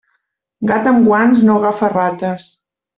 [0.71, 2.53] Gat amb guants no agafa rates.